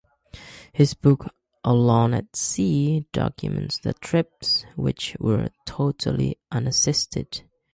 [0.73, 1.27] His book
[1.63, 7.43] "Alone at Sea" documents the trips, which were totally unassisted.